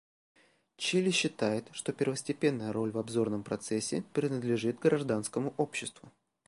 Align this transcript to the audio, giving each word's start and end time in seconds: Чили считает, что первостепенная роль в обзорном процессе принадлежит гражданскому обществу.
Чили 0.77 1.11
считает, 1.11 1.67
что 1.73 1.93
первостепенная 1.93 2.73
роль 2.73 2.89
в 2.89 2.97
обзорном 2.97 3.43
процессе 3.43 4.01
принадлежит 4.13 4.79
гражданскому 4.79 5.53
обществу. 5.57 6.11